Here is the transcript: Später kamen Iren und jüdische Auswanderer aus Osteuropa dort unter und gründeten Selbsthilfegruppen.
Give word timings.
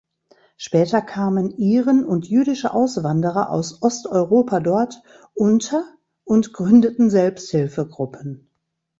Später 0.57 0.99
kamen 1.03 1.51
Iren 1.59 2.05
und 2.05 2.27
jüdische 2.27 2.73
Auswanderer 2.73 3.51
aus 3.51 3.83
Osteuropa 3.83 4.59
dort 4.59 5.03
unter 5.35 5.85
und 6.23 6.53
gründeten 6.53 7.11
Selbsthilfegruppen. 7.11 8.49